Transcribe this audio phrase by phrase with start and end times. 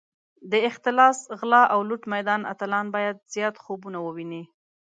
[0.51, 4.43] د اختلاس، غلا او لوټ میدان اتلان باید زیات خوبونه وویني.